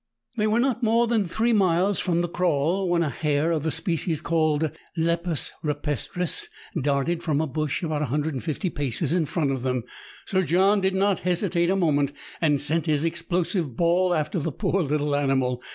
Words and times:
They 0.35 0.47
were 0.47 0.57
not 0.59 0.81
more 0.81 1.05
than 1.05 1.27
three 1.27 1.53
miles 1.53 1.99
from 1.99 2.21
the 2.21 2.27
kraal 2.27 2.89
when 2.89 3.03
a 3.03 3.09
hare 3.11 3.51
(of 3.51 3.61
the 3.61 3.71
species 3.71 4.19
called" 4.19 4.71
lepus 4.97 5.51
rupestris") 5.63 6.47
darted 6.81 7.21
from 7.21 7.39
a 7.39 7.45
bush 7.45 7.83
about 7.83 8.01
150 8.01 8.71
paces 8.71 9.13
in 9.13 9.27
front 9.27 9.51
of 9.51 9.61
them. 9.61 9.83
Sir 10.25 10.41
John 10.41 10.81
did 10.81 10.95
not 10.95 11.19
hesitate 11.19 11.69
a 11.69 11.75
moment, 11.75 12.13
and 12.41 12.59
sent 12.59 12.87
his 12.87 13.05
explosive 13.05 13.75
ball 13.77 14.11
after 14.15 14.39
the 14.39 14.51
poor 14.51 14.81
little 14.81 15.15
animal. 15.15 15.61